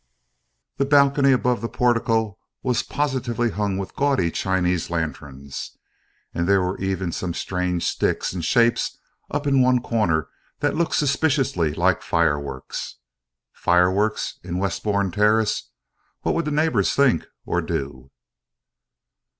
[0.77, 5.77] The balcony above the portico was positively hung with gaudy Chinese lanterns,
[6.33, 8.97] and there were even some strange sticks and shapes
[9.29, 10.27] up in one corner
[10.59, 12.95] that looked suspiciously like fireworks.
[13.53, 15.69] Fireworks in Westbourne Terrace!
[16.21, 18.09] What would the neighbours think or do?